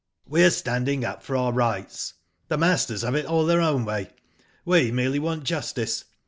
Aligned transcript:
We 0.25 0.41
are 0.43 0.49
standing 0.49 1.05
up 1.05 1.21
for 1.21 1.35
our 1.37 1.51
rights. 1.53 2.15
The 2.47 2.57
masters 2.57 3.03
have 3.03 3.13
it 3.13 3.27
all 3.27 3.45
their 3.45 3.61
own 3.61 3.85
way. 3.85 4.09
We 4.65 4.89
merely 4.91 5.19
want 5.19 5.43
justice. 5.43 6.05